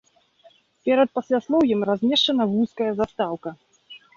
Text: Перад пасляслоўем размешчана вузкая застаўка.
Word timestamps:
Перад 0.87 1.09
пасляслоўем 1.17 1.85
размешчана 1.91 2.43
вузкая 2.55 2.91
застаўка. 3.03 3.49